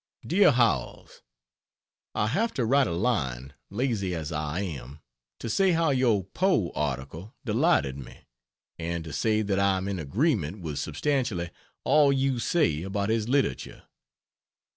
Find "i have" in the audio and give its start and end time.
2.15-2.55